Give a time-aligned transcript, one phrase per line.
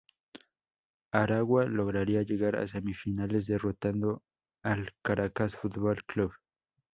[1.11, 4.23] Aragua lograría llegar a semifinales derrotando
[4.63, 6.31] al Caracas Fútbol Club.